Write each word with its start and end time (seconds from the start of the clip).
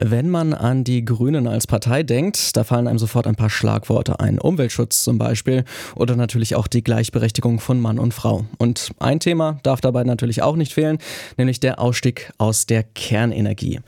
Wenn 0.00 0.28
man 0.28 0.54
an 0.54 0.82
die 0.82 1.04
Grünen 1.04 1.46
als 1.46 1.68
Partei 1.68 2.02
denkt, 2.02 2.56
da 2.56 2.64
fallen 2.64 2.88
einem 2.88 2.98
sofort 2.98 3.28
ein 3.28 3.36
paar 3.36 3.48
Schlagworte 3.48 4.18
ein. 4.18 4.40
Umweltschutz 4.40 5.04
zum 5.04 5.18
Beispiel 5.18 5.62
oder 5.94 6.16
natürlich 6.16 6.56
auch 6.56 6.66
die 6.66 6.82
Gleichberechtigung 6.82 7.60
von 7.60 7.80
Mann 7.80 8.00
und 8.00 8.12
Frau. 8.12 8.44
Und 8.58 8.90
ein 8.98 9.20
Thema 9.20 9.60
darf 9.62 9.80
dabei 9.80 10.02
natürlich 10.02 10.42
auch 10.42 10.56
nicht 10.56 10.74
fehlen, 10.74 10.98
nämlich 11.36 11.60
der 11.60 11.78
Ausstieg 11.78 12.32
aus 12.38 12.66
der 12.66 12.82
Kernenergie. 12.82 13.78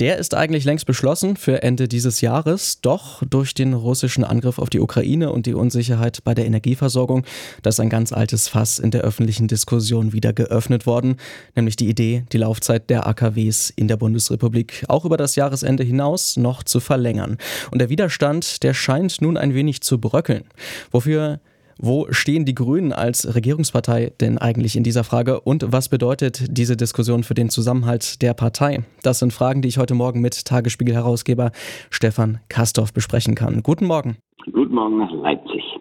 Der 0.00 0.18
ist 0.18 0.34
eigentlich 0.34 0.64
längst 0.64 0.84
beschlossen 0.84 1.36
für 1.36 1.62
Ende 1.62 1.86
dieses 1.86 2.22
Jahres, 2.22 2.80
doch 2.80 3.22
durch 3.22 3.54
den 3.54 3.72
russischen 3.72 4.24
Angriff 4.24 4.58
auf 4.58 4.68
die 4.68 4.80
Ukraine 4.80 5.30
und 5.30 5.46
die 5.46 5.54
Unsicherheit 5.54 6.24
bei 6.24 6.34
der 6.34 6.46
Energieversorgung, 6.46 7.24
da 7.62 7.70
ist 7.70 7.78
ein 7.78 7.88
ganz 7.88 8.12
altes 8.12 8.48
Fass 8.48 8.80
in 8.80 8.90
der 8.90 9.02
öffentlichen 9.02 9.46
Diskussion 9.46 10.12
wieder 10.12 10.32
geöffnet 10.32 10.86
worden, 10.86 11.18
nämlich 11.54 11.76
die 11.76 11.88
Idee, 11.88 12.24
die 12.32 12.38
Laufzeit 12.38 12.90
der 12.90 13.06
AKWs 13.06 13.70
in 13.70 13.86
der 13.86 13.96
Bundesrepublik 13.96 14.84
auch 14.88 15.04
über 15.04 15.16
das 15.16 15.36
Jahr 15.36 15.51
Jahresende 15.52 15.84
hinaus 15.84 16.38
noch 16.38 16.62
zu 16.62 16.80
verlängern. 16.80 17.36
Und 17.70 17.80
der 17.80 17.90
Widerstand, 17.90 18.62
der 18.62 18.72
scheint 18.72 19.20
nun 19.20 19.36
ein 19.36 19.54
wenig 19.54 19.82
zu 19.82 20.00
bröckeln. 20.00 20.44
Wofür 20.90 21.40
wo 21.78 22.06
stehen 22.10 22.44
die 22.44 22.54
Grünen 22.54 22.92
als 22.92 23.34
Regierungspartei 23.34 24.12
denn 24.20 24.38
eigentlich 24.38 24.76
in 24.76 24.84
dieser 24.84 25.04
Frage 25.04 25.40
und 25.40 25.72
was 25.72 25.88
bedeutet 25.88 26.44
diese 26.48 26.76
Diskussion 26.76 27.24
für 27.24 27.34
den 27.34 27.48
Zusammenhalt 27.48 28.22
der 28.22 28.34
Partei? 28.34 28.84
Das 29.02 29.18
sind 29.18 29.32
Fragen, 29.32 29.62
die 29.62 29.68
ich 29.68 29.78
heute 29.78 29.94
Morgen 29.94 30.20
mit 30.20 30.44
Tagesspiegel-Herausgeber 30.44 31.50
Stefan 31.90 32.38
Kastorf 32.48 32.92
besprechen 32.92 33.34
kann. 33.34 33.62
Guten 33.62 33.86
Morgen. 33.86 34.18
Guten 34.52 34.74
Morgen 34.74 34.98
nach 34.98 35.12
Leipzig. 35.12 35.71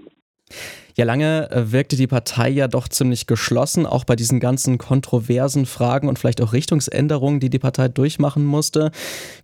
Ja, 0.98 1.06
lange 1.06 1.50
äh, 1.52 1.72
wirkte 1.72 1.96
die 1.96 2.08
Partei 2.08 2.50
ja 2.50 2.68
doch 2.68 2.88
ziemlich 2.88 3.28
geschlossen, 3.28 3.86
auch 3.86 4.04
bei 4.04 4.16
diesen 4.16 4.40
ganzen 4.40 4.78
kontroversen 4.78 5.66
Fragen 5.66 6.10
und 6.10 6.20
vielleicht 6.20 6.42
auch 6.42 6.54
Richtungsänderungen, 6.54 7.40
die 7.40 7.50
die 7.50 7.60
Partei 7.60 7.88
durchmachen 7.88 8.46
musste. 8.46 8.92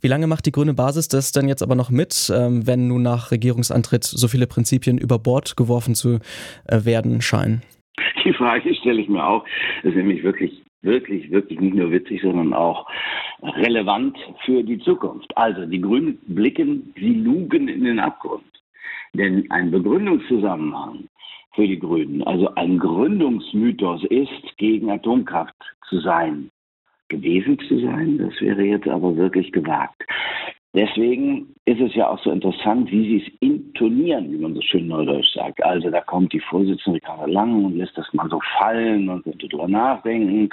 Wie 0.02 0.07
lange 0.07 0.27
macht 0.27 0.45
die 0.45 0.52
grüne 0.52 0.73
Basis 0.73 1.07
das 1.07 1.31
denn 1.31 1.47
jetzt 1.47 1.63
aber 1.63 1.75
noch 1.75 1.89
mit, 1.89 2.31
ähm, 2.35 2.67
wenn 2.67 2.88
nun 2.88 3.02
nach 3.02 3.31
Regierungsantritt 3.31 4.03
so 4.03 4.27
viele 4.27 4.47
Prinzipien 4.47 4.97
über 4.97 5.19
Bord 5.19 5.55
geworfen 5.55 5.95
zu 5.95 6.19
äh, 6.66 6.86
werden 6.86 7.21
scheinen? 7.21 7.61
Die 8.23 8.33
Frage 8.33 8.75
stelle 8.75 9.02
ich 9.02 9.08
mir 9.08 9.25
auch. 9.25 9.45
Das 9.83 9.92
ist 9.92 9.97
nämlich 9.97 10.23
wirklich 10.23 10.61
wirklich, 10.81 11.30
wirklich 11.31 11.59
nicht 11.59 11.75
nur 11.75 11.92
witzig, 11.92 12.21
sondern 12.21 12.53
auch 12.53 12.88
relevant 13.42 14.17
für 14.45 14.64
die 14.64 14.80
Zukunft. 14.80 15.36
Also 15.36 15.66
die 15.66 15.81
Grünen 15.81 16.17
blicken, 16.27 16.94
sie 16.95 17.14
lugen 17.14 17.67
in 17.67 17.83
den 17.83 17.99
Abgrund. 17.99 18.44
Denn 19.13 19.50
ein 19.52 19.72
Begründungszusammenhang 19.72 21.08
für 21.55 21.67
die 21.67 21.80
Grünen, 21.80 22.23
also 22.23 22.53
ein 22.55 22.77
Gründungsmythos 22.77 24.03
ist, 24.05 24.58
gegen 24.58 24.91
Atomkraft 24.91 25.55
zu 25.89 25.99
sein, 25.99 26.52
gewesen 27.09 27.58
zu 27.67 27.80
sein, 27.80 28.17
das 28.17 28.39
wäre 28.41 28.64
jetzt 28.64 28.88
aber 28.88 29.16
wirklich 29.16 29.52
gewagt. 29.52 30.03
Deswegen 30.78 31.56
ist 31.66 31.81
es 31.81 31.95
ja 31.95 32.08
auch 32.08 32.20
so 32.20 32.30
interessant, 32.30 32.92
wie 32.92 33.02
sie 33.02 33.25
es 33.25 33.33
intonieren, 33.39 34.31
wie 34.31 34.38
man 34.38 34.53
so 34.53 34.61
schön 34.61 34.86
neudeutsch 34.86 35.33
sagt. 35.33 35.64
Also 35.64 35.89
da 35.89 36.02
kommt 36.02 36.31
die 36.33 36.39
Vorsitzende 36.39 36.97
Ricarda 36.97 37.25
Lang 37.25 37.66
und 37.66 37.78
lässt 37.78 37.97
das 37.97 38.14
mal 38.14 38.30
so 38.30 38.39
fallen 38.59 39.09
und 39.09 39.23
könnte 39.23 39.48
drüber 39.48 39.67
nachdenken. 39.67 40.50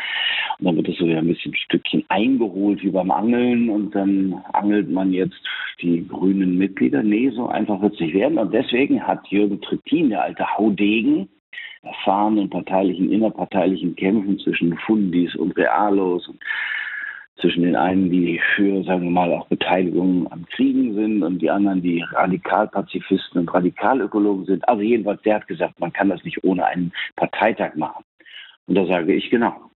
Und 0.58 0.64
dann 0.64 0.76
wird 0.76 0.88
es 0.88 0.96
so 0.96 1.06
wieder 1.06 1.18
ein 1.18 1.26
bisschen 1.26 1.52
ein 1.52 1.56
Stückchen 1.56 2.04
eingeholt 2.08 2.82
wie 2.82 2.88
beim 2.88 3.10
Angeln 3.10 3.68
und 3.68 3.94
dann 3.94 4.42
angelt 4.54 4.88
man 4.88 5.12
jetzt 5.12 5.36
die 5.82 6.08
grünen 6.08 6.56
Mitglieder. 6.56 7.02
Nee, 7.02 7.28
so 7.28 7.48
einfach 7.48 7.82
wird 7.82 7.92
es 7.92 8.00
nicht 8.00 8.14
werden. 8.14 8.38
Und 8.38 8.54
deswegen 8.54 9.06
hat 9.06 9.28
Jürgen 9.28 9.60
Trittin, 9.60 10.08
der 10.08 10.22
alte 10.22 10.46
Haudegen, 10.56 11.28
erfahren 11.82 12.38
in 12.38 12.48
parteilichen, 12.48 13.12
innerparteilichen 13.12 13.94
Kämpfen 13.94 14.38
zwischen 14.38 14.74
Fundis 14.86 15.36
und 15.36 15.54
Realos 15.54 16.26
und 16.28 16.40
zwischen 17.40 17.62
den 17.62 17.76
einen, 17.76 18.10
die 18.10 18.40
für, 18.54 18.84
sagen 18.84 19.02
wir 19.02 19.10
mal, 19.10 19.32
auch 19.32 19.46
Beteiligung 19.48 20.30
am 20.30 20.46
Kriegen 20.46 20.94
sind 20.94 21.22
und 21.22 21.40
die 21.40 21.50
anderen, 21.50 21.82
die 21.82 22.02
Radikalpazifisten 22.02 23.40
und 23.40 23.52
Radikalökologen 23.52 24.46
sind. 24.46 24.68
Also 24.68 24.82
jedenfalls, 24.82 25.20
der 25.22 25.36
hat 25.36 25.48
gesagt, 25.48 25.78
man 25.80 25.92
kann 25.92 26.08
das 26.08 26.22
nicht 26.24 26.42
ohne 26.44 26.64
einen 26.64 26.92
Parteitag 27.16 27.74
machen. 27.74 28.04
Und 28.66 28.76
da 28.76 28.86
sage 28.86 29.14
ich 29.14 29.30
genau. 29.30 29.70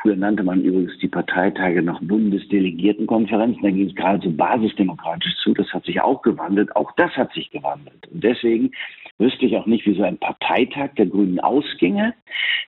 Früher 0.00 0.16
nannte 0.16 0.42
man 0.42 0.62
übrigens 0.62 0.96
die 0.98 1.08
Parteitage 1.08 1.82
noch 1.82 2.00
Bundesdelegiertenkonferenzen. 2.02 3.62
Da 3.62 3.70
ging 3.70 3.88
es 3.88 3.94
gerade 3.94 4.22
so 4.22 4.30
basisdemokratisch 4.30 5.36
zu. 5.42 5.54
Das 5.54 5.72
hat 5.72 5.84
sich 5.84 6.00
auch 6.00 6.22
gewandelt. 6.22 6.74
Auch 6.76 6.92
das 6.96 7.10
hat 7.16 7.32
sich 7.32 7.50
gewandelt. 7.50 8.08
Und 8.12 8.22
deswegen 8.24 8.72
wüsste 9.18 9.46
ich 9.46 9.56
auch 9.56 9.66
nicht, 9.66 9.86
wie 9.86 9.94
so 9.94 10.02
ein 10.02 10.18
Parteitag 10.18 10.90
der 10.96 11.06
Grünen 11.06 11.40
ausginge. 11.40 12.14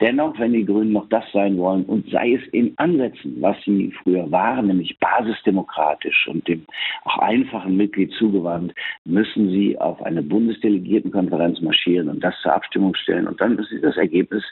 Dennoch, 0.02 0.38
wenn 0.40 0.54
die 0.54 0.66
Grünen 0.66 0.92
noch 0.92 1.08
das 1.10 1.24
sein 1.32 1.58
wollen 1.58 1.86
und 1.86 2.10
sei 2.10 2.34
es 2.34 2.48
in 2.52 2.74
Ansätzen, 2.78 3.38
was 3.40 3.56
sie 3.64 3.94
früher 4.04 4.30
waren, 4.32 4.68
nämlich 4.68 4.98
basisdemokratisch 5.00 6.28
und 6.28 6.48
dem 6.48 6.66
auch 7.06 7.20
einfachen 7.20 7.78
Mitglied 7.78 8.12
zugewandt, 8.14 8.74
müssen 9.06 9.50
sie 9.50 9.80
auf 9.80 10.02
eine 10.02 10.24
Bundesdelegiertenkonferenz 10.24 11.62
marschieren 11.62 12.10
und 12.10 12.24
das 12.24 12.36
zur 12.42 12.54
Abstimmung 12.54 12.96
stellen. 12.96 13.28
Und 13.28 13.40
dann 13.40 13.56
müssen 13.56 13.78
sie 13.78 13.82
das 13.82 13.98
Ergebnis 13.98 14.44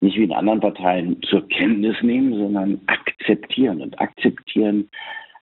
nicht 0.00 0.16
wie 0.16 0.24
in 0.24 0.32
anderen 0.32 0.60
Parteien 0.60 1.20
zur 1.22 1.46
Kenntnis 1.48 1.96
nehmen, 2.02 2.32
sondern 2.34 2.80
akzeptieren. 2.86 3.80
Und 3.80 4.00
akzeptieren 4.00 4.88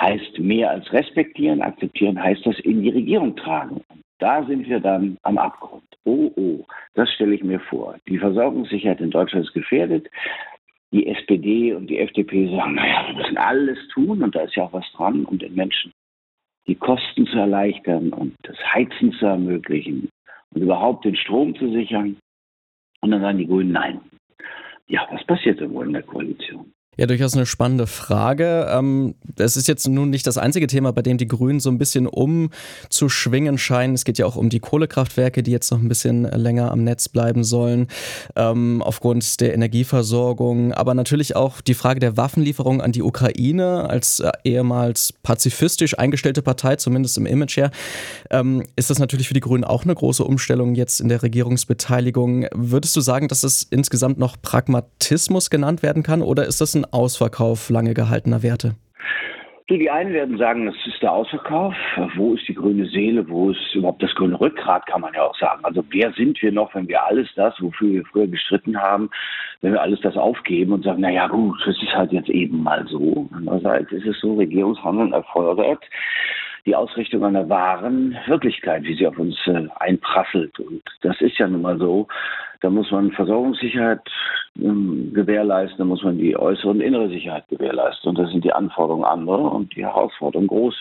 heißt 0.01 0.39
mehr 0.39 0.71
als 0.71 0.91
respektieren. 0.91 1.61
Akzeptieren 1.61 2.21
heißt 2.21 2.45
das 2.45 2.59
in 2.59 2.81
die 2.81 2.89
Regierung 2.89 3.35
tragen. 3.35 3.81
Da 4.19 4.43
sind 4.45 4.67
wir 4.67 4.79
dann 4.79 5.17
am 5.23 5.37
Abgrund. 5.37 5.83
Oh, 6.03 6.31
oh, 6.35 6.65
das 6.95 7.11
stelle 7.13 7.35
ich 7.35 7.43
mir 7.43 7.59
vor. 7.59 7.95
Die 8.07 8.17
Versorgungssicherheit 8.17 9.01
in 9.01 9.11
Deutschland 9.11 9.45
ist 9.45 9.53
gefährdet. 9.53 10.09
Die 10.91 11.07
SPD 11.07 11.73
und 11.73 11.87
die 11.87 11.99
FDP 11.99 12.49
sagen, 12.49 12.75
naja, 12.75 13.07
wir 13.07 13.15
müssen 13.15 13.37
alles 13.37 13.77
tun 13.93 14.23
und 14.23 14.35
da 14.35 14.41
ist 14.41 14.55
ja 14.55 14.63
auch 14.63 14.73
was 14.73 14.91
dran, 14.93 15.23
um 15.25 15.37
den 15.37 15.53
Menschen 15.53 15.93
die 16.69 16.75
Kosten 16.75 17.25
zu 17.25 17.37
erleichtern 17.37 18.13
und 18.13 18.35
das 18.43 18.55
Heizen 18.73 19.11
zu 19.13 19.25
ermöglichen 19.25 20.09
und 20.53 20.61
überhaupt 20.61 21.03
den 21.03 21.15
Strom 21.15 21.55
zu 21.55 21.71
sichern. 21.71 22.17
Und 23.01 23.11
dann 23.11 23.21
sagen 23.21 23.39
die 23.39 23.47
Grünen, 23.47 23.71
nein, 23.71 24.01
ja, 24.87 25.07
was 25.11 25.23
passiert 25.25 25.59
denn 25.59 25.73
wohl 25.73 25.87
in 25.87 25.93
der 25.93 26.03
Koalition? 26.03 26.73
Ja, 26.99 27.05
durchaus 27.05 27.33
eine 27.33 27.45
spannende 27.45 27.87
Frage. 27.87 28.67
Ähm, 28.69 29.15
es 29.37 29.55
ist 29.55 29.69
jetzt 29.69 29.87
nun 29.87 30.09
nicht 30.09 30.27
das 30.27 30.37
einzige 30.37 30.67
Thema, 30.67 30.91
bei 30.91 31.01
dem 31.01 31.17
die 31.17 31.29
Grünen 31.29 31.61
so 31.61 31.69
ein 31.69 31.77
bisschen 31.77 32.07
umzuschwingen 32.07 33.57
scheinen. 33.57 33.93
Es 33.93 34.03
geht 34.03 34.17
ja 34.17 34.25
auch 34.25 34.35
um 34.35 34.49
die 34.49 34.59
Kohlekraftwerke, 34.59 35.41
die 35.41 35.51
jetzt 35.51 35.71
noch 35.71 35.79
ein 35.79 35.87
bisschen 35.87 36.23
länger 36.23 36.71
am 36.71 36.83
Netz 36.83 37.07
bleiben 37.07 37.45
sollen, 37.45 37.87
ähm, 38.35 38.81
aufgrund 38.81 39.39
der 39.39 39.53
Energieversorgung. 39.53 40.73
Aber 40.73 40.93
natürlich 40.93 41.37
auch 41.37 41.61
die 41.61 41.73
Frage 41.73 42.01
der 42.01 42.17
Waffenlieferung 42.17 42.81
an 42.81 42.91
die 42.91 43.01
Ukraine 43.01 43.89
als 43.89 44.19
äh, 44.19 44.31
ehemals 44.43 45.13
pazifistisch 45.23 45.97
eingestellte 45.97 46.41
Partei, 46.41 46.75
zumindest 46.75 47.17
im 47.17 47.25
Image 47.25 47.55
her. 47.55 47.71
Ähm, 48.29 48.65
ist 48.75 48.89
das 48.89 48.99
natürlich 48.99 49.29
für 49.29 49.33
die 49.33 49.39
Grünen 49.39 49.63
auch 49.63 49.85
eine 49.85 49.95
große 49.95 50.25
Umstellung 50.25 50.75
jetzt 50.75 50.99
in 50.99 51.07
der 51.07 51.23
Regierungsbeteiligung. 51.23 52.47
Würdest 52.53 52.93
du 52.97 52.99
sagen, 52.99 53.29
dass 53.29 53.43
es 53.43 53.63
insgesamt 53.63 54.19
noch 54.19 54.35
Pragmatismus 54.41 55.49
genannt 55.49 55.81
werden 55.81 56.03
kann 56.03 56.21
oder 56.21 56.45
ist 56.45 56.59
das 56.59 56.75
ein 56.75 56.88
Ausverkauf 56.91 57.69
lange 57.69 57.93
gehaltener 57.93 58.43
Werte? 58.43 58.75
Die 59.69 59.91
einen 59.91 60.13
werden 60.13 60.39
sagen, 60.39 60.65
das 60.65 60.75
ist 60.87 60.99
der 61.03 61.11
Ausverkauf. 61.11 61.75
Wo 62.15 62.33
ist 62.33 62.47
die 62.47 62.55
grüne 62.55 62.87
Seele? 62.87 63.29
Wo 63.29 63.51
ist 63.51 63.75
überhaupt 63.75 64.01
das 64.01 64.15
grüne 64.15 64.39
Rückgrat, 64.39 64.87
kann 64.87 65.01
man 65.01 65.13
ja 65.13 65.21
auch 65.21 65.37
sagen. 65.37 65.63
Also 65.63 65.83
wer 65.91 66.11
sind 66.13 66.41
wir 66.41 66.51
noch, 66.51 66.73
wenn 66.73 66.87
wir 66.87 67.05
alles 67.05 67.27
das, 67.35 67.53
wofür 67.59 67.91
wir 67.91 68.03
früher 68.05 68.25
gestritten 68.25 68.81
haben, 68.81 69.11
wenn 69.61 69.73
wir 69.73 69.81
alles 69.81 70.01
das 70.01 70.17
aufgeben 70.17 70.73
und 70.73 70.83
sagen, 70.83 71.01
na 71.01 71.11
ja 71.11 71.27
gut, 71.27 71.55
das 71.67 71.75
ist 71.83 71.93
halt 71.93 72.11
jetzt 72.11 72.29
eben 72.29 72.63
mal 72.63 72.87
so. 72.87 73.29
Andererseits 73.31 73.91
ist 73.91 74.07
es 74.07 74.19
so, 74.19 74.33
Regierungshandeln 74.35 75.13
erfordert 75.13 75.83
die 76.65 76.75
Ausrichtung 76.75 77.23
einer 77.23 77.47
wahren 77.49 78.17
Wirklichkeit, 78.27 78.83
wie 78.83 78.95
sie 78.95 79.07
auf 79.07 79.17
uns 79.17 79.35
äh, 79.47 79.67
einprasselt. 79.77 80.59
Und 80.59 80.83
das 81.01 81.19
ist 81.21 81.37
ja 81.37 81.47
nun 81.47 81.61
mal 81.61 81.77
so. 81.77 82.07
Da 82.61 82.69
muss 82.69 82.91
man 82.91 83.11
Versorgungssicherheit 83.11 84.01
ähm, 84.57 85.11
gewährleisten, 85.13 85.77
da 85.77 85.85
muss 85.85 86.03
man 86.03 86.17
die 86.17 86.37
äußere 86.37 86.69
und 86.69 86.81
innere 86.81 87.09
Sicherheit 87.09 87.47
gewährleisten. 87.47 88.09
Und 88.09 88.19
da 88.19 88.27
sind 88.27 88.43
die 88.43 88.53
Anforderungen 88.53 89.05
andere 89.05 89.37
und 89.37 89.75
die 89.75 89.85
Herausforderungen 89.85 90.47
groß. 90.47 90.75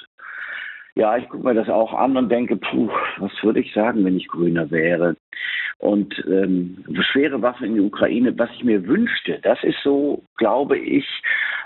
Ja, 0.94 1.16
ich 1.16 1.28
gucke 1.28 1.44
mir 1.44 1.54
das 1.54 1.69
auch 1.69 1.94
an 1.94 2.16
und 2.16 2.28
denke, 2.28 2.56
puh, 2.56 2.90
was 3.19 3.30
würde 3.42 3.60
ich 3.60 3.72
sagen, 3.72 4.04
wenn 4.04 4.16
ich 4.16 4.26
Grüner 4.26 4.69
wäre? 4.70 5.16
Und 5.78 6.12
ähm, 6.26 6.84
schwere 7.12 7.40
Waffen 7.40 7.69
in 7.69 7.75
die 7.75 7.81
Ukraine, 7.81 8.36
was 8.36 8.50
ich 8.56 8.64
mir 8.64 8.84
wünschte, 8.84 9.38
das 9.42 9.62
ist 9.62 9.78
so, 9.84 10.24
glaube 10.36 10.76
ich, 10.76 11.06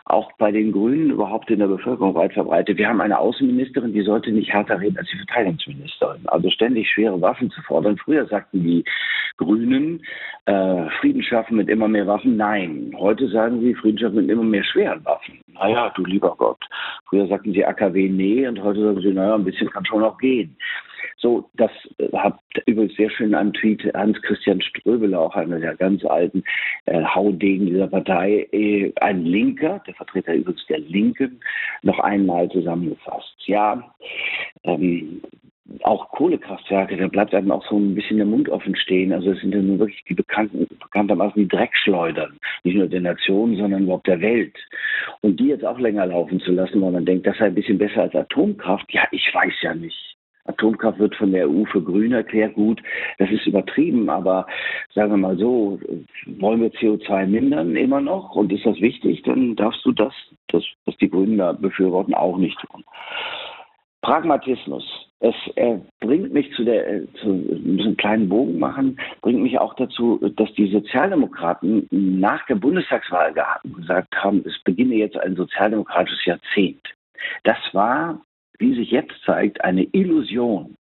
auch 0.04 0.32
bei 0.38 0.50
den 0.50 0.72
Grünen 0.72 1.10
überhaupt 1.10 1.50
in 1.50 1.60
der 1.60 1.68
Bevölkerung 1.68 2.14
weit 2.14 2.32
verbreitet. 2.32 2.78
Wir 2.78 2.88
haben 2.88 3.00
eine 3.00 3.18
Außenministerin, 3.18 3.92
die 3.92 4.02
sollte 4.02 4.32
nicht 4.32 4.52
härter 4.52 4.80
reden 4.80 4.98
als 4.98 5.08
die 5.10 5.18
Verteidigungsministerin. 5.18 6.22
Also 6.26 6.50
ständig 6.50 6.90
schwere 6.90 7.20
Waffen 7.20 7.50
zu 7.50 7.62
fordern. 7.62 7.96
Früher 7.98 8.26
sagten 8.26 8.62
die 8.62 8.84
Grünen, 9.36 10.02
äh, 10.46 10.88
Frieden 11.00 11.22
schaffen 11.22 11.56
mit 11.56 11.68
immer 11.68 11.88
mehr 11.88 12.06
Waffen. 12.06 12.36
Nein, 12.36 12.94
heute 12.98 13.28
sagen 13.28 13.60
sie 13.60 13.74
Frieden 13.74 13.98
schaffen 13.98 14.16
mit 14.16 14.30
immer 14.30 14.42
mehr 14.42 14.64
schweren 14.64 15.04
Waffen. 15.04 15.40
Naja, 15.54 15.92
du 15.94 16.04
lieber 16.04 16.34
Gott. 16.36 16.62
Früher 17.08 17.26
sagten 17.26 17.52
sie 17.52 17.64
AKW 17.64 18.08
nee 18.08 18.46
und 18.46 18.62
heute 18.62 18.82
sagen 18.82 19.00
sie, 19.00 19.12
naja, 19.12 19.34
ein 19.34 19.44
bisschen 19.44 19.70
kann 19.70 19.84
schon 19.84 20.00
noch 20.00 20.18
gehen. 20.18 20.56
So, 21.22 21.48
das 21.54 21.70
hat 22.14 22.36
übrigens 22.66 22.96
sehr 22.96 23.08
schön 23.08 23.32
einen 23.32 23.52
Tweet 23.52 23.84
Hans-Christian 23.94 24.60
Ströbele, 24.60 25.18
auch 25.18 25.36
einer 25.36 25.60
der 25.60 25.76
ganz 25.76 26.04
alten 26.04 26.42
äh, 26.86 27.04
Haudegen 27.04 27.66
dieser 27.66 27.86
Partei, 27.86 28.48
äh, 28.50 28.92
ein 29.00 29.24
Linker, 29.24 29.80
der 29.86 29.94
Vertreter 29.94 30.34
übrigens 30.34 30.66
der 30.66 30.80
Linken, 30.80 31.40
noch 31.82 32.00
einmal 32.00 32.50
zusammengefasst. 32.50 33.36
Ja, 33.46 33.94
ähm, 34.64 35.22
auch 35.84 36.10
Kohlekraftwerke, 36.10 36.96
da 36.96 37.06
bleibt 37.06 37.32
einem 37.34 37.52
auch 37.52 37.64
so 37.68 37.78
ein 37.78 37.94
bisschen 37.94 38.16
der 38.16 38.26
Mund 38.26 38.48
offen 38.48 38.74
stehen. 38.74 39.12
Also 39.12 39.30
es 39.30 39.40
sind 39.40 39.54
ja 39.54 39.62
nun 39.62 39.78
wirklich 39.78 40.02
die 40.08 40.14
bekannten, 40.14 40.66
bekanntermaßen 40.80 41.40
die 41.40 41.48
Dreckschleudern, 41.48 42.36
nicht 42.64 42.76
nur 42.76 42.88
der 42.88 43.00
Nation, 43.00 43.56
sondern 43.56 43.84
überhaupt 43.84 44.08
der 44.08 44.20
Welt. 44.20 44.56
Und 45.20 45.38
die 45.38 45.46
jetzt 45.46 45.64
auch 45.64 45.78
länger 45.78 46.06
laufen 46.06 46.40
zu 46.40 46.50
lassen, 46.50 46.82
weil 46.82 46.90
man 46.90 47.06
denkt, 47.06 47.28
das 47.28 47.38
sei 47.38 47.46
ein 47.46 47.54
bisschen 47.54 47.78
besser 47.78 48.02
als 48.02 48.14
Atomkraft, 48.16 48.92
ja, 48.92 49.04
ich 49.12 49.32
weiß 49.32 49.54
ja 49.62 49.72
nicht. 49.72 50.11
Atomkraft 50.44 50.98
wird 50.98 51.14
von 51.14 51.32
der 51.32 51.48
EU 51.48 51.64
für 51.64 51.82
grün 51.82 52.12
erklärt. 52.12 52.54
Gut, 52.54 52.82
das 53.18 53.30
ist 53.30 53.46
übertrieben, 53.46 54.10
aber 54.10 54.46
sagen 54.94 55.12
wir 55.12 55.16
mal 55.16 55.36
so, 55.38 55.78
wollen 56.38 56.60
wir 56.60 56.72
CO2 56.72 57.26
mindern 57.26 57.76
immer 57.76 58.00
noch 58.00 58.34
und 58.34 58.52
ist 58.52 58.66
das 58.66 58.80
wichtig, 58.80 59.22
dann 59.22 59.54
darfst 59.56 59.84
du 59.84 59.92
das, 59.92 60.12
das 60.48 60.64
was 60.84 60.96
die 60.96 61.10
Grünen 61.10 61.38
da 61.38 61.52
befürworten, 61.52 62.14
auch 62.14 62.38
nicht 62.38 62.58
tun. 62.60 62.84
Pragmatismus. 64.02 64.84
Es 65.20 65.34
äh, 65.54 65.78
bringt 66.00 66.32
mich 66.32 66.52
zu 66.56 66.64
der, 66.64 66.92
äh, 66.92 67.06
zu 67.20 67.28
einem 67.28 67.96
kleinen 67.96 68.28
Bogen 68.28 68.58
machen, 68.58 68.98
bringt 69.20 69.40
mich 69.40 69.56
auch 69.60 69.74
dazu, 69.74 70.18
dass 70.36 70.52
die 70.54 70.68
Sozialdemokraten 70.72 71.86
nach 71.90 72.44
der 72.46 72.56
Bundestagswahl 72.56 73.32
gesagt 73.76 74.12
haben, 74.16 74.42
es 74.44 74.58
beginne 74.64 74.96
jetzt 74.96 75.16
ein 75.16 75.36
sozialdemokratisches 75.36 76.24
Jahrzehnt. 76.24 76.82
Das 77.44 77.58
war, 77.72 78.20
wie 78.62 78.74
sich 78.74 78.90
jetzt 78.90 79.12
zeigt, 79.26 79.62
eine 79.62 79.84
Illusion. 79.92 80.76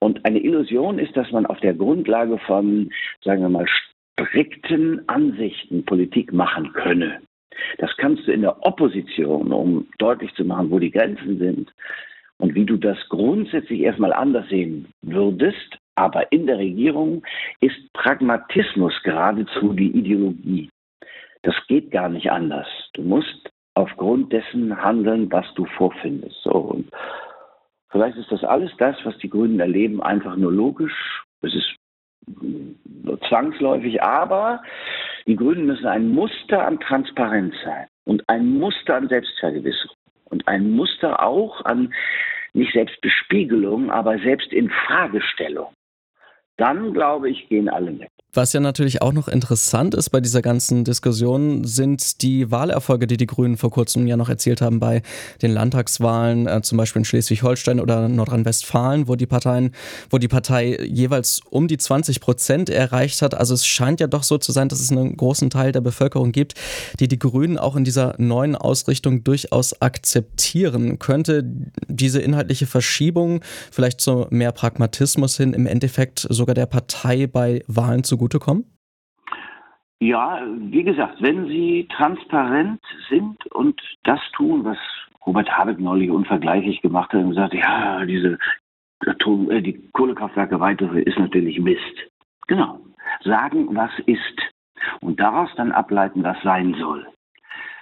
Und 0.00 0.24
eine 0.24 0.40
Illusion 0.40 0.98
ist, 0.98 1.16
dass 1.16 1.30
man 1.32 1.46
auf 1.46 1.60
der 1.60 1.72
Grundlage 1.72 2.38
von, 2.38 2.90
sagen 3.24 3.42
wir 3.42 3.48
mal, 3.48 3.66
strikten 3.66 5.08
Ansichten 5.08 5.84
Politik 5.84 6.32
machen 6.32 6.72
könne. 6.72 7.20
Das 7.78 7.96
kannst 7.96 8.26
du 8.26 8.32
in 8.32 8.42
der 8.42 8.64
Opposition, 8.66 9.52
um 9.52 9.88
deutlich 9.98 10.34
zu 10.34 10.44
machen, 10.44 10.70
wo 10.70 10.78
die 10.78 10.90
Grenzen 10.90 11.38
sind 11.38 11.72
und 12.38 12.54
wie 12.54 12.64
du 12.64 12.76
das 12.76 12.98
grundsätzlich 13.08 13.80
erstmal 13.80 14.12
anders 14.12 14.48
sehen 14.48 14.86
würdest. 15.02 15.78
Aber 15.94 16.30
in 16.32 16.46
der 16.46 16.58
Regierung 16.58 17.24
ist 17.60 17.92
Pragmatismus 17.92 18.94
geradezu 19.02 19.72
die 19.72 19.90
Ideologie. 19.90 20.68
Das 21.42 21.54
geht 21.68 21.90
gar 21.90 22.08
nicht 22.08 22.30
anders. 22.30 22.68
Du 22.94 23.02
musst 23.02 23.50
aufgrund 23.78 24.32
dessen 24.32 24.82
handeln, 24.82 25.30
was 25.30 25.46
du 25.54 25.64
vorfindest. 25.64 26.42
So, 26.42 26.50
und 26.50 26.90
vielleicht 27.90 28.16
ist 28.16 28.30
das 28.32 28.42
alles 28.42 28.72
das, 28.78 28.96
was 29.04 29.16
die 29.18 29.30
Grünen 29.30 29.60
erleben, 29.60 30.02
einfach 30.02 30.36
nur 30.36 30.52
logisch. 30.52 31.22
Es 31.42 31.54
ist 31.54 31.76
zwangsläufig, 33.28 34.02
aber 34.02 34.60
die 35.26 35.36
Grünen 35.36 35.66
müssen 35.66 35.86
ein 35.86 36.08
Muster 36.08 36.66
an 36.66 36.80
Transparenz 36.80 37.54
sein 37.64 37.86
und 38.04 38.28
ein 38.28 38.58
Muster 38.58 38.96
an 38.96 39.08
Selbstvergewisserung 39.08 39.96
und 40.24 40.46
ein 40.48 40.72
Muster 40.72 41.22
auch 41.22 41.64
an 41.64 41.94
nicht 42.54 42.72
Selbstbespiegelung, 42.72 43.90
aber 43.90 44.18
Selbstinfragestellung. 44.18 45.72
Dann, 46.56 46.92
glaube 46.92 47.30
ich, 47.30 47.48
gehen 47.48 47.68
alle 47.68 47.92
mit. 47.92 48.10
Was 48.34 48.52
ja 48.52 48.60
natürlich 48.60 49.00
auch 49.00 49.14
noch 49.14 49.26
interessant 49.26 49.94
ist 49.94 50.10
bei 50.10 50.20
dieser 50.20 50.42
ganzen 50.42 50.84
Diskussion, 50.84 51.64
sind 51.64 52.20
die 52.20 52.50
Wahlerfolge, 52.50 53.06
die 53.06 53.16
die 53.16 53.26
Grünen 53.26 53.56
vor 53.56 53.70
kurzem 53.70 54.06
ja 54.06 54.18
noch 54.18 54.28
erzielt 54.28 54.60
haben 54.60 54.80
bei 54.80 55.00
den 55.40 55.50
Landtagswahlen, 55.50 56.46
äh, 56.46 56.60
zum 56.60 56.76
Beispiel 56.76 57.00
in 57.00 57.04
Schleswig-Holstein 57.06 57.80
oder 57.80 58.06
Nordrhein-Westfalen, 58.06 59.08
wo 59.08 59.16
die 59.16 59.24
Parteien, 59.24 59.72
wo 60.10 60.18
die 60.18 60.28
Partei 60.28 60.76
jeweils 60.84 61.40
um 61.48 61.68
die 61.68 61.78
20 61.78 62.20
Prozent 62.20 62.68
erreicht 62.68 63.22
hat. 63.22 63.34
Also 63.34 63.54
es 63.54 63.66
scheint 63.66 63.98
ja 63.98 64.06
doch 64.06 64.22
so 64.22 64.36
zu 64.36 64.52
sein, 64.52 64.68
dass 64.68 64.80
es 64.80 64.92
einen 64.92 65.16
großen 65.16 65.48
Teil 65.48 65.72
der 65.72 65.80
Bevölkerung 65.80 66.30
gibt, 66.30 66.52
die 67.00 67.08
die 67.08 67.18
Grünen 67.18 67.56
auch 67.56 67.76
in 67.76 67.84
dieser 67.84 68.14
neuen 68.18 68.56
Ausrichtung 68.56 69.24
durchaus 69.24 69.80
akzeptieren. 69.80 70.98
Könnte 70.98 71.44
diese 71.88 72.20
inhaltliche 72.20 72.66
Verschiebung 72.66 73.40
vielleicht 73.70 74.02
zu 74.02 74.26
mehr 74.28 74.52
Pragmatismus 74.52 75.38
hin 75.38 75.54
im 75.54 75.66
Endeffekt 75.66 76.26
sogar 76.28 76.54
der 76.54 76.66
Partei 76.66 77.26
bei 77.26 77.64
Wahlen 77.68 78.04
zu 78.04 78.17
zugutekommen? 78.18 78.64
Ja, 80.00 80.42
wie 80.56 80.84
gesagt, 80.84 81.20
wenn 81.20 81.46
sie 81.46 81.88
transparent 81.96 82.80
sind 83.08 83.46
und 83.52 83.80
das 84.04 84.20
tun, 84.36 84.64
was 84.64 84.78
Robert 85.26 85.50
Habeck 85.50 85.80
neulich 85.80 86.10
unvergleichlich 86.10 86.80
gemacht 86.82 87.12
hat 87.12 87.20
und 87.20 87.30
gesagt, 87.30 87.54
ja, 87.54 88.04
diese 88.04 88.38
Atom, 89.06 89.50
äh, 89.50 89.60
die 89.60 89.88
Kohlekraftwerke 89.92 90.60
weitere 90.60 91.00
ist 91.02 91.18
natürlich 91.18 91.58
Mist. 91.60 91.82
Genau. 92.46 92.80
Sagen, 93.24 93.74
was 93.74 93.90
ist. 94.06 94.38
Und 95.00 95.18
daraus 95.18 95.50
dann 95.56 95.72
ableiten, 95.72 96.22
was 96.22 96.40
sein 96.42 96.74
soll. 96.78 97.06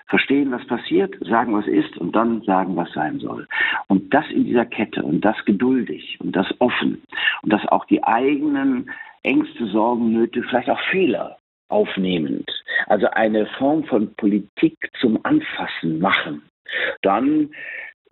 Verstehen, 0.06 0.50
was 0.52 0.66
passiert, 0.66 1.14
sagen, 1.20 1.52
was 1.52 1.66
ist 1.66 1.96
und 1.98 2.14
dann 2.16 2.40
sagen, 2.42 2.76
was 2.76 2.90
sein 2.92 3.18
soll. 3.18 3.46
Und 3.88 4.14
das 4.14 4.24
in 4.30 4.44
dieser 4.44 4.64
Kette 4.64 5.02
und 5.02 5.22
das 5.22 5.36
geduldig 5.44 6.18
und 6.20 6.34
das 6.34 6.46
offen 6.60 7.02
und 7.42 7.52
das 7.52 7.66
auch 7.68 7.84
die 7.86 8.02
eigenen 8.04 8.90
Ängste, 9.26 9.66
Sorgen, 9.66 10.12
Nöte, 10.12 10.42
vielleicht 10.44 10.70
auch 10.70 10.80
Fehler 10.90 11.36
aufnehmend. 11.68 12.48
Also 12.86 13.08
eine 13.10 13.46
Form 13.58 13.84
von 13.84 14.14
Politik 14.14 14.76
zum 15.00 15.18
Anfassen 15.24 15.98
machen. 15.98 16.42
Dann 17.02 17.50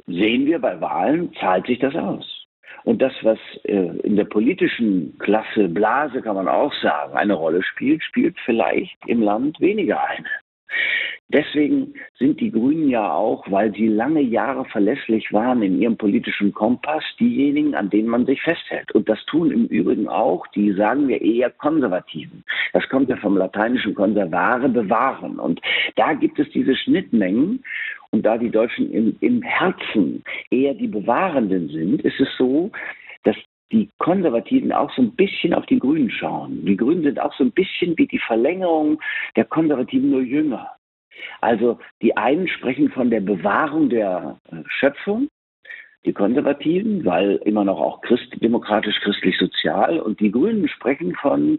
sehen 0.07 0.47
wir 0.47 0.59
bei 0.59 0.81
Wahlen, 0.81 1.33
zahlt 1.35 1.67
sich 1.67 1.79
das 1.79 1.95
aus. 1.95 2.45
Und 2.85 3.01
das, 3.01 3.13
was 3.23 3.39
äh, 3.63 3.97
in 4.03 4.17
der 4.17 4.25
politischen 4.25 5.17
Klasse 5.19 5.69
Blase, 5.69 6.21
kann 6.21 6.37
man 6.37 6.49
auch 6.49 6.73
sagen, 6.83 7.15
eine 7.15 7.35
Rolle 7.35 7.63
spielt, 7.63 8.03
spielt 8.03 8.37
vielleicht 8.45 8.97
im 9.07 9.23
Land 9.23 9.59
weniger 9.61 10.05
eine. 10.05 10.29
Deswegen 11.29 11.95
sind 12.19 12.41
die 12.41 12.51
Grünen 12.51 12.89
ja 12.91 13.13
auch, 13.13 13.51
weil 13.51 13.75
sie 13.75 13.89
lange 13.89 14.21
Jahre 14.21 14.65
verlässlich 14.67 15.33
waren 15.33 15.63
in 15.63 15.81
ihrem 15.81 15.97
politischen 15.97 16.53
Kompass, 16.53 17.03
diejenigen, 17.19 17.75
an 17.75 17.91
denen 17.91 18.09
man 18.09 18.27
sich 18.27 18.43
festhält. 18.43 18.93
Und 18.93 19.09
das 19.09 19.19
tun 19.27 19.51
im 19.51 19.67
Übrigen 19.67 20.07
auch 20.07 20.47
die, 20.49 20.73
sagen 20.73 21.09
wir, 21.09 21.21
eher 21.21 21.51
Konservativen. 21.51 22.45
Das 22.73 22.89
kommt 22.89 23.09
ja 23.09 23.17
vom 23.17 23.37
lateinischen 23.37 23.95
Konservare, 23.95 24.69
bewahren. 24.69 25.39
Und 25.39 25.61
da 25.97 26.13
gibt 26.13 26.39
es 26.39 26.49
diese 26.51 26.77
Schnittmengen. 26.77 27.65
Und 28.11 28.25
da 28.25 28.39
die 28.39 28.51
Deutschen 28.51 28.93
im, 28.93 29.17
im 29.21 29.43
Herzen 29.43 30.23
eher 30.51 30.75
die 30.75 30.87
Bewahrenden 30.87 31.69
sind, 31.69 32.03
ist 32.03 32.21
es 32.21 32.29
so, 32.39 32.71
die 33.73 33.89
Konservativen 33.99 34.73
auch 34.73 34.93
so 34.95 35.03
ein 35.03 35.15
bisschen 35.15 35.55
auf 35.55 35.67
die 35.67 35.79
Grünen 35.79 36.11
schauen. 36.11 36.65
Die 36.65 36.77
Grünen 36.77 37.03
sind 37.03 37.21
auch 37.21 37.35
so 37.35 37.45
ein 37.45 37.53
bisschen 37.53 37.97
wie 37.99 38.07
die 38.07 38.19
Verlängerung 38.19 39.01
der 39.37 39.45
Konservativen 39.45 40.11
nur 40.11 40.23
jünger. 40.23 40.71
Also 41.41 41.79
die 42.03 42.17
einen 42.17 42.49
sprechen 42.49 42.91
von 42.91 43.11
der 43.11 43.21
Bewahrung 43.21 43.89
der 43.89 44.39
äh, 44.51 44.57
Schöpfung, 44.67 45.29
die 46.05 46.13
Konservativen, 46.13 47.05
weil 47.05 47.37
immer 47.45 47.65
noch 47.65 47.81
auch 47.81 48.01
Christ, 48.03 48.27
demokratisch, 48.43 49.01
christlich, 49.01 49.37
sozial. 49.39 50.01
Und 50.01 50.21
die 50.21 50.31
Grünen 50.31 50.69
sprechen 50.69 51.15
von 51.15 51.59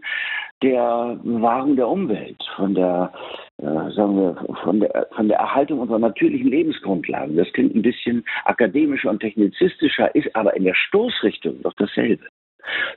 der 0.62 1.18
Bewahrung 1.22 1.76
der 1.76 1.88
Umwelt, 1.88 2.42
von 2.56 2.74
der, 2.74 3.12
äh, 3.58 3.64
sagen 3.64 4.16
wir, 4.16 4.56
von 4.62 4.80
der, 4.80 5.08
von 5.14 5.28
der 5.28 5.38
Erhaltung 5.38 5.80
unserer 5.80 5.98
natürlichen 5.98 6.48
Lebensgrundlagen. 6.48 7.36
Das 7.36 7.52
klingt 7.52 7.74
ein 7.74 7.82
bisschen 7.82 8.24
akademischer 8.44 9.10
und 9.10 9.20
technizistischer, 9.20 10.14
ist 10.14 10.34
aber 10.34 10.56
in 10.56 10.64
der 10.64 10.74
Stoßrichtung 10.74 11.62
doch 11.62 11.74
dasselbe. 11.74 12.24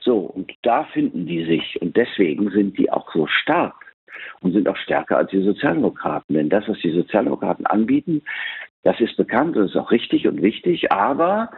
So, 0.00 0.18
und 0.18 0.52
da 0.62 0.84
finden 0.84 1.26
die 1.26 1.44
sich. 1.44 1.80
Und 1.80 1.96
deswegen 1.96 2.50
sind 2.50 2.78
die 2.78 2.90
auch 2.90 3.12
so 3.12 3.26
stark 3.26 3.74
und 4.40 4.52
sind 4.52 4.68
auch 4.68 4.76
stärker 4.76 5.18
als 5.18 5.30
die 5.30 5.42
Sozialdemokraten. 5.42 6.34
Denn 6.34 6.48
das, 6.48 6.68
was 6.68 6.78
die 6.78 6.90
Sozialdemokraten 6.90 7.66
anbieten, 7.66 8.22
das 8.82 9.00
ist 9.00 9.16
bekannt, 9.16 9.56
das 9.56 9.70
ist 9.70 9.76
auch 9.76 9.90
richtig 9.90 10.26
und 10.26 10.42
wichtig, 10.42 10.90
aber 10.90 11.50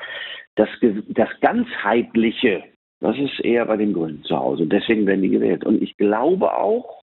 das, 0.57 0.69
das 1.09 1.29
Ganzheitliche, 1.41 2.65
das 3.01 3.17
ist 3.19 3.41
eher 3.41 3.67
bei 3.67 3.77
den 3.77 3.93
Grünen 3.93 4.23
zu 4.25 4.37
Hause. 4.37 4.65
Und 4.65 4.73
deswegen 4.73 5.07
werden 5.07 5.23
die 5.23 5.31
gewählt. 5.31 5.65
Und 5.65 5.83
ich 5.83 5.97
glaube 5.97 6.55
auch, 6.55 7.03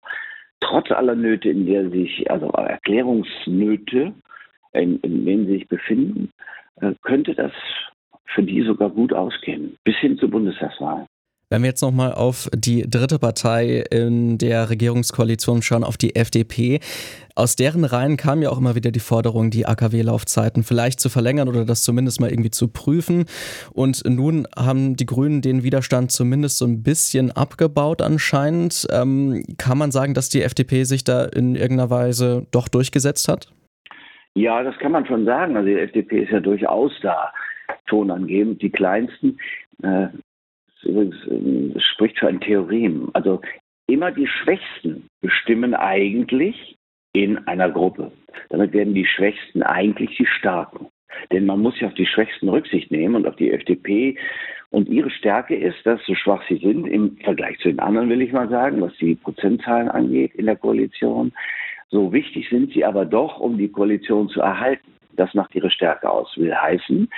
trotz 0.60 0.90
aller 0.90 1.14
Nöte, 1.14 1.48
in 1.48 1.66
der 1.66 1.90
sich, 1.90 2.30
also 2.30 2.48
Erklärungsnöte, 2.48 4.12
in, 4.72 5.00
in 5.00 5.24
denen 5.24 5.46
sie 5.46 5.54
sich 5.54 5.68
befinden, 5.68 6.30
äh, 6.80 6.92
könnte 7.02 7.34
das 7.34 7.52
für 8.26 8.42
die 8.42 8.62
sogar 8.62 8.90
gut 8.90 9.12
ausgehen, 9.12 9.76
bis 9.84 9.96
hin 9.96 10.18
zur 10.18 10.30
Bundestagswahl. 10.30 11.06
Wenn 11.50 11.62
wir 11.62 11.70
jetzt 11.70 11.80
nochmal 11.80 12.12
auf 12.12 12.50
die 12.54 12.82
dritte 12.82 13.18
Partei 13.18 13.82
in 13.90 14.36
der 14.36 14.68
Regierungskoalition 14.68 15.62
schauen, 15.62 15.82
auf 15.82 15.96
die 15.96 16.14
FDP. 16.14 16.80
Aus 17.34 17.56
deren 17.56 17.86
Reihen 17.86 18.18
kam 18.18 18.42
ja 18.42 18.50
auch 18.50 18.58
immer 18.58 18.74
wieder 18.74 18.90
die 18.90 19.00
Forderung, 19.00 19.48
die 19.48 19.64
AKW-Laufzeiten 19.64 20.62
vielleicht 20.62 21.00
zu 21.00 21.08
verlängern 21.08 21.48
oder 21.48 21.64
das 21.64 21.82
zumindest 21.82 22.20
mal 22.20 22.28
irgendwie 22.28 22.50
zu 22.50 22.68
prüfen. 22.68 23.24
Und 23.72 24.02
nun 24.06 24.46
haben 24.58 24.96
die 24.96 25.06
Grünen 25.06 25.40
den 25.40 25.62
Widerstand 25.62 26.12
zumindest 26.12 26.58
so 26.58 26.66
ein 26.66 26.82
bisschen 26.82 27.32
abgebaut 27.32 28.02
anscheinend. 28.02 28.86
Ähm, 28.92 29.42
kann 29.56 29.78
man 29.78 29.90
sagen, 29.90 30.12
dass 30.12 30.28
die 30.28 30.42
FDP 30.42 30.84
sich 30.84 31.02
da 31.02 31.24
in 31.24 31.54
irgendeiner 31.54 31.88
Weise 31.88 32.46
doch 32.50 32.68
durchgesetzt 32.68 33.26
hat? 33.26 33.50
Ja, 34.34 34.62
das 34.62 34.76
kann 34.80 34.92
man 34.92 35.06
schon 35.06 35.24
sagen. 35.24 35.56
Also 35.56 35.66
die 35.66 35.78
FDP 35.78 36.24
ist 36.24 36.30
ja 36.30 36.40
durchaus 36.40 36.92
da 37.00 37.32
tonangebend, 37.86 38.60
die 38.60 38.70
kleinsten. 38.70 39.38
äh, 39.82 40.08
übrigens, 40.82 41.16
äh, 41.26 41.80
spricht 41.80 42.18
für 42.18 42.28
ein 42.28 42.40
Theorem. 42.40 43.10
Also 43.12 43.40
immer 43.86 44.10
die 44.10 44.26
Schwächsten 44.26 45.06
bestimmen 45.20 45.74
eigentlich 45.74 46.76
in 47.12 47.38
einer 47.46 47.70
Gruppe. 47.70 48.12
Damit 48.50 48.72
werden 48.72 48.94
die 48.94 49.06
Schwächsten 49.06 49.62
eigentlich 49.62 50.16
die 50.16 50.26
Starken. 50.26 50.88
Denn 51.32 51.46
man 51.46 51.60
muss 51.60 51.80
ja 51.80 51.88
auf 51.88 51.94
die 51.94 52.06
Schwächsten 52.06 52.48
Rücksicht 52.48 52.90
nehmen 52.90 53.16
und 53.16 53.26
auf 53.26 53.36
die 53.36 53.50
FDP. 53.50 54.16
Und 54.70 54.88
ihre 54.88 55.10
Stärke 55.10 55.56
ist, 55.56 55.78
dass 55.84 56.04
so 56.06 56.14
schwach 56.14 56.42
sie 56.48 56.58
sind, 56.58 56.86
im 56.86 57.16
Vergleich 57.18 57.58
zu 57.58 57.68
den 57.68 57.80
anderen, 57.80 58.10
will 58.10 58.20
ich 58.20 58.32
mal 58.32 58.48
sagen, 58.50 58.80
was 58.82 58.94
die 58.98 59.14
Prozentzahlen 59.14 59.88
angeht 59.88 60.34
in 60.34 60.46
der 60.46 60.56
Koalition. 60.56 61.32
So 61.90 62.12
wichtig 62.12 62.48
sind 62.50 62.72
sie 62.74 62.84
aber 62.84 63.06
doch, 63.06 63.40
um 63.40 63.56
die 63.56 63.70
Koalition 63.70 64.28
zu 64.28 64.40
erhalten. 64.40 64.97
Das 65.18 65.34
macht 65.34 65.54
ihre 65.54 65.70
Stärke 65.70 66.08
aus. 66.08 66.36
Will 66.36 66.54
heißen, 66.54 67.08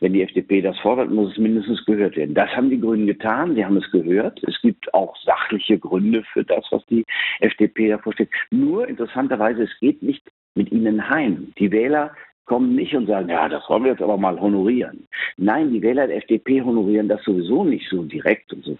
wenn 0.00 0.12
die 0.12 0.22
FDP 0.22 0.62
das 0.62 0.78
fordert, 0.78 1.10
muss 1.10 1.32
es 1.32 1.38
mindestens 1.38 1.84
gehört 1.84 2.16
werden. 2.16 2.34
Das 2.34 2.50
haben 2.54 2.70
die 2.70 2.80
Grünen 2.80 3.06
getan. 3.06 3.54
Sie 3.54 3.64
haben 3.64 3.76
es 3.76 3.90
gehört. 3.90 4.40
Es 4.44 4.60
gibt 4.62 4.92
auch 4.94 5.16
sachliche 5.24 5.78
Gründe 5.78 6.22
für 6.32 6.44
das, 6.44 6.64
was 6.70 6.86
die 6.86 7.04
FDP 7.40 7.88
da 7.88 7.98
vorstellt. 7.98 8.30
Nur 8.50 8.88
interessanterweise, 8.88 9.64
es 9.64 9.80
geht 9.80 10.02
nicht 10.02 10.22
mit 10.54 10.70
ihnen 10.70 11.10
heim. 11.10 11.52
Die 11.58 11.72
Wähler 11.72 12.14
kommen 12.44 12.76
nicht 12.76 12.94
und 12.94 13.06
sagen, 13.06 13.28
ja, 13.28 13.48
das 13.48 13.68
wollen 13.68 13.84
wir 13.84 13.90
jetzt 13.90 14.02
aber 14.02 14.16
mal 14.16 14.40
honorieren. 14.40 15.06
Nein, 15.36 15.72
die 15.72 15.82
Wähler 15.82 16.06
der 16.06 16.18
FDP 16.18 16.62
honorieren 16.62 17.08
das 17.08 17.22
sowieso 17.24 17.64
nicht 17.64 17.88
so 17.90 18.04
direkt 18.04 18.52
und 18.52 18.64
so 18.64 18.78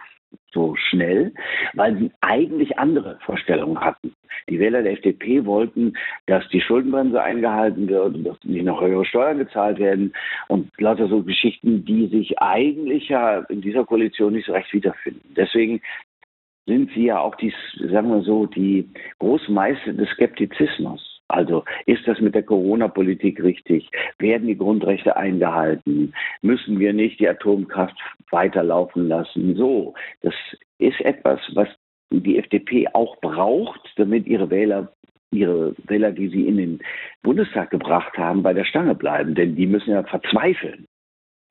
so 0.53 0.75
schnell, 0.77 1.33
weil 1.75 1.97
sie 1.97 2.11
eigentlich 2.21 2.79
andere 2.79 3.19
Vorstellungen 3.25 3.81
hatten. 3.81 4.15
Die 4.49 4.59
Wähler 4.59 4.83
der 4.83 4.93
FDP 4.93 5.45
wollten, 5.45 5.95
dass 6.27 6.49
die 6.49 6.61
Schuldenbremse 6.61 7.23
eingehalten 7.23 7.89
wird 7.89 8.15
und 8.15 8.25
dass 8.25 8.43
nicht 8.45 8.65
noch 8.65 8.81
höhere 8.81 9.05
Steuern 9.05 9.39
gezahlt 9.39 9.79
werden 9.79 10.13
und 10.49 10.71
lauter 10.79 11.09
so 11.09 11.23
Geschichten, 11.23 11.85
die 11.85 12.07
sich 12.07 12.39
eigentlich 12.41 13.09
ja 13.09 13.41
in 13.49 13.61
dieser 13.61 13.85
Koalition 13.85 14.33
nicht 14.33 14.47
so 14.47 14.53
recht 14.53 14.73
wiederfinden. 14.73 15.35
Deswegen 15.37 15.81
sind 16.67 16.91
sie 16.95 17.07
ja 17.07 17.19
auch 17.19 17.35
die, 17.37 17.53
sagen 17.91 18.11
wir 18.11 18.23
so, 18.23 18.47
die 18.47 18.89
Großmeister 19.19 19.95
des 19.95 20.09
Skeptizismus. 20.11 21.08
Also 21.29 21.65
ist 21.87 22.07
das 22.07 22.21
mit 22.21 22.35
der 22.35 22.43
Corona-Politik 22.43 23.43
richtig? 23.43 23.91
Werden 24.19 24.49
die 24.49 24.57
Grundrechte 24.57 25.17
eingehalten? 25.17 26.15
Müssen 26.43 26.79
wir 26.79 26.93
nicht 26.93 27.21
die 27.21 27.29
Atomkraft 27.29 27.97
weiterlaufen 28.31 29.09
lassen? 29.09 29.55
So, 29.57 29.95
das 30.23 30.35
ist 30.79 31.01
etwas, 31.03 31.41
was 31.55 31.69
die 32.11 32.39
FDP 32.39 32.89
auch 32.95 33.17
braucht, 33.21 33.81
damit 33.97 34.27
ihre 34.27 34.51
Wähler 34.51 34.93
ihre 35.31 35.75
Wähler, 35.87 36.11
die 36.13 36.29
sie 36.29 36.47
in 36.47 36.57
den 36.57 36.79
Bundestag 37.23 37.71
gebracht 37.71 38.17
haben, 38.17 38.43
bei 38.43 38.55
der 38.55 38.65
Stange 38.65 38.95
bleiben. 38.95 39.35
Denn 39.35 39.57
die 39.57 39.67
müssen 39.67 39.91
ja 39.91 40.03
verzweifeln. 40.03 40.87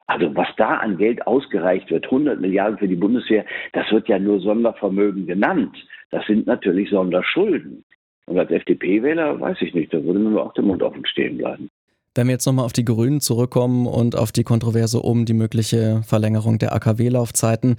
Also 0.07 0.34
was 0.36 0.48
da 0.55 0.77
an 0.77 0.98
Geld 0.98 1.27
ausgereicht 1.27 1.91
wird, 1.91 2.05
100 2.05 2.39
Milliarden 2.39 2.77
für 2.77 2.88
die 2.88 2.96
Bundeswehr, 2.96 3.46
das 3.74 3.91
wird 3.91 4.07
ja 4.07 4.17
nur 4.17 4.39
Sondervermögen 4.39 5.27
genannt. 5.27 5.77
Das 6.12 6.25
sind 6.25 6.48
natürlich 6.48 6.89
Sonderschulden. 6.89 7.84
Und 8.27 8.38
als 8.38 8.51
FDP-Wähler 8.51 9.39
weiß 9.39 9.57
ich 9.62 9.74
nicht, 9.74 9.93
da 9.93 10.03
würde 10.03 10.19
mir 10.19 10.41
auch 10.41 10.53
der 10.53 10.63
Mund 10.63 10.84
offen 10.84 11.05
stehen 11.05 11.38
bleiben. 11.38 11.69
Wenn 12.13 12.27
wir 12.27 12.34
jetzt 12.34 12.46
nochmal 12.46 12.65
auf 12.65 12.74
die 12.74 12.84
Grünen 12.84 13.22
zurückkommen 13.22 13.86
und 13.86 14.15
auf 14.15 14.31
die 14.31 14.43
Kontroverse 14.43 15.00
um 15.00 15.25
die 15.25 15.34
mögliche 15.34 16.01
Verlängerung 16.03 16.57
der 16.57 16.74
AKW-Laufzeiten, 16.74 17.75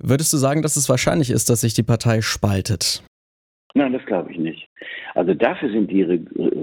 würdest 0.00 0.32
du 0.32 0.38
sagen, 0.38 0.62
dass 0.62 0.76
es 0.76 0.88
wahrscheinlich 0.88 1.30
ist, 1.30 1.50
dass 1.50 1.60
sich 1.60 1.74
die 1.74 1.82
Partei 1.82 2.22
spaltet? 2.22 3.04
Nein, 3.74 3.92
das 3.92 4.04
glaube 4.06 4.32
ich 4.32 4.38
nicht. 4.38 4.68
Also 5.14 5.34
dafür 5.34 5.70
sind 5.70 5.90
die 5.90 6.04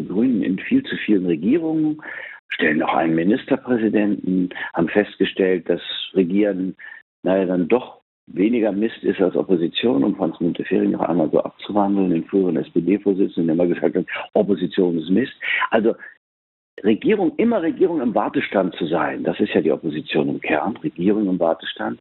Grünen 0.08 0.42
in 0.42 0.60
viel 0.60 0.84
zu 0.84 0.96
vielen 1.06 1.26
Regierungen, 1.26 2.02
stellen 2.50 2.82
auch 2.82 2.94
einen 2.94 3.16
Ministerpräsidenten, 3.16 4.50
haben 4.74 4.90
festgestellt, 4.90 5.70
dass 5.70 5.82
Regieren 6.14 6.76
naja 7.24 7.46
dann 7.46 7.68
doch 7.68 7.99
weniger 8.34 8.72
Mist 8.72 9.04
ist 9.04 9.22
als 9.22 9.36
Opposition, 9.36 10.04
um 10.04 10.16
Franz 10.16 10.40
Müntefering 10.40 10.92
noch 10.92 11.02
einmal 11.02 11.30
so 11.32 11.42
abzuwandeln, 11.42 12.12
den 12.12 12.26
früheren 12.26 12.58
SPD-Vorsitzenden, 12.58 13.48
der 13.48 13.56
mal 13.56 13.68
gesagt 13.68 13.96
hat, 13.96 14.06
Opposition 14.34 14.98
ist 14.98 15.10
Mist. 15.10 15.34
Also 15.72 15.96
Regierung, 16.84 17.34
immer 17.38 17.62
Regierung 17.62 18.02
im 18.02 18.16
Wartestand 18.16 18.76
zu 18.76 18.86
sein, 18.86 19.24
das 19.24 19.40
ist 19.40 19.54
ja 19.54 19.62
die 19.62 19.72
Opposition 19.72 20.30
im 20.30 20.42
Kern, 20.42 20.78
Regierung 20.78 21.28
im 21.28 21.40
Wartestand. 21.40 22.00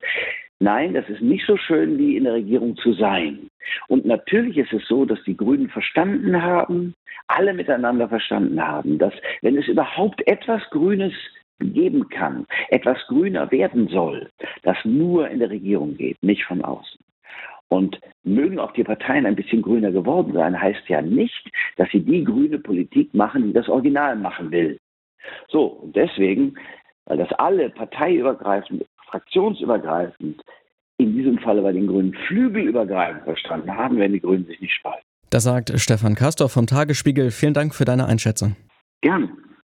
Nein, 0.60 0.94
das 0.94 1.08
ist 1.08 1.22
nicht 1.22 1.46
so 1.46 1.56
schön 1.56 1.98
wie 1.98 2.16
in 2.16 2.24
der 2.24 2.34
Regierung 2.34 2.76
zu 2.76 2.92
sein. 2.92 3.48
Und 3.86 4.04
natürlich 4.04 4.56
ist 4.56 4.72
es 4.72 4.86
so, 4.88 5.04
dass 5.04 5.22
die 5.24 5.36
Grünen 5.36 5.68
verstanden 5.68 6.42
haben, 6.42 6.94
alle 7.28 7.54
miteinander 7.54 8.08
verstanden 8.08 8.60
haben, 8.60 8.98
dass 8.98 9.12
wenn 9.42 9.56
es 9.56 9.68
überhaupt 9.68 10.26
etwas 10.26 10.62
Grünes 10.70 11.12
geben 11.60 12.08
kann, 12.08 12.46
etwas 12.68 12.98
grüner 13.06 13.50
werden 13.50 13.88
soll, 13.88 14.30
das 14.62 14.76
nur 14.84 15.28
in 15.28 15.40
der 15.40 15.50
Regierung 15.50 15.96
geht, 15.96 16.22
nicht 16.22 16.44
von 16.44 16.62
außen. 16.62 17.00
Und 17.68 18.00
mögen 18.24 18.58
auch 18.58 18.72
die 18.72 18.84
Parteien 18.84 19.26
ein 19.26 19.36
bisschen 19.36 19.60
grüner 19.60 19.90
geworden 19.90 20.32
sein, 20.32 20.60
heißt 20.60 20.88
ja 20.88 21.02
nicht, 21.02 21.50
dass 21.76 21.90
sie 21.90 22.00
die 22.00 22.24
grüne 22.24 22.58
Politik 22.58 23.12
machen, 23.12 23.44
die 23.44 23.52
das 23.52 23.68
Original 23.68 24.16
machen 24.16 24.50
will. 24.50 24.78
So, 25.48 25.66
und 25.66 25.94
deswegen, 25.94 26.54
weil 27.04 27.18
das 27.18 27.30
alle 27.32 27.68
parteiübergreifend, 27.70 28.86
fraktionsübergreifend, 29.06 30.42
in 30.98 31.14
diesem 31.14 31.38
Falle 31.38 31.62
bei 31.62 31.72
den 31.72 31.86
Grünen 31.86 32.14
flügelübergreifend 32.26 33.24
verstanden 33.24 33.74
haben, 33.74 33.98
werden 33.98 34.14
die 34.14 34.20
Grünen 34.20 34.46
sich 34.46 34.60
nicht 34.60 34.74
spalten. 34.74 35.04
Das 35.30 35.44
sagt 35.44 35.72
Stefan 35.78 36.14
Kastor 36.14 36.48
vom 36.48 36.66
Tagesspiegel. 36.66 37.30
Vielen 37.30 37.54
Dank 37.54 37.74
für 37.74 37.84
deine 37.84 38.06
Einschätzung. 38.06 38.56
Gerne. 39.02 39.30